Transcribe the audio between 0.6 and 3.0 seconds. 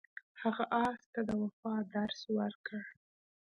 اس ته د وفا درس ورکړ.